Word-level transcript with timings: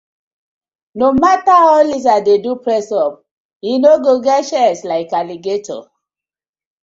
No 0.95 1.13
matter 1.23 1.51
how 1.63 1.83
lizard 1.83 2.23
dey 2.25 2.39
do 2.41 2.53
press 2.65 2.89
up 3.03 3.13
e 3.61 3.71
no 3.83 3.91
go 4.05 4.19
get 4.27 4.41
chest 4.49 4.83
like 4.91 5.13
alligator: 5.19 5.81